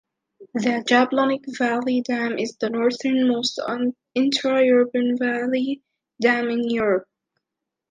[0.55, 3.59] The Jablonec valley dam is the northern-most
[4.15, 5.83] intra-urban valley
[6.19, 7.07] dam in Europe.